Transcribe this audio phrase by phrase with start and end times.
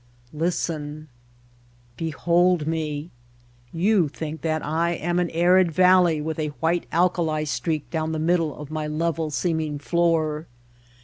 [0.33, 1.09] Listen:
[1.95, 3.11] "Behold me!
[3.71, 8.17] You think that I am an arid valley with a white alkali streak down the
[8.17, 10.47] middle of my level seeming floor.